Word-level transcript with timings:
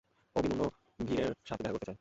অভিমন্যু 0.35 0.65
ভীরের 0.99 1.31
সাথে 1.45 1.61
দেখা 1.63 1.73
করতে 1.73 1.85
চাই। 1.85 1.89